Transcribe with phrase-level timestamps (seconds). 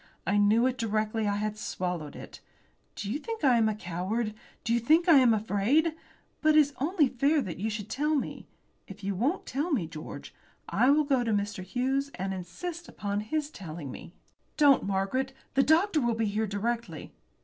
[0.25, 2.39] I knew it directly I had swallowed it.
[2.95, 4.33] Do you think I am a coward?
[4.63, 5.93] Do you think I am afraid?
[6.41, 8.47] But it is only fair that you should tell me.
[8.87, 10.33] If you won't tell me, George,
[10.67, 11.61] I will go to Mr.
[11.63, 14.11] Hughes and insist upon his telling me."
[14.57, 15.33] "Don't, Margaret.
[15.53, 17.13] The doctor will be here directly."